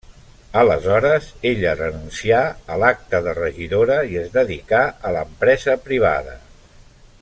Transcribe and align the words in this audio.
Aleshores, 0.61 1.27
ella 1.49 1.73
renuncià 1.81 2.39
a 2.75 2.79
l'acta 2.85 3.21
de 3.27 3.37
regidora 3.41 4.01
i 4.15 4.19
es 4.25 4.35
dedicà 4.41 4.83
a 5.11 5.13
l'empresa 5.19 5.81
privada. 5.91 6.39